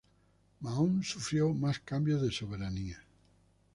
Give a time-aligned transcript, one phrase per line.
[0.61, 3.03] Mahón sufrió más cambios de soberanía.